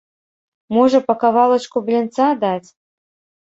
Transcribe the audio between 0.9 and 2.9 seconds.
па кавалачку блінца даць?